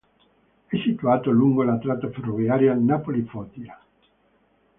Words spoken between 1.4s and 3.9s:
la tratta ferroviaria Napoli-Foggia.